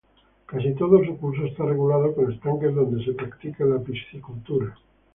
[0.47, 4.75] Casi todo su curso está regulado con estanques donde se practica la piscicultura.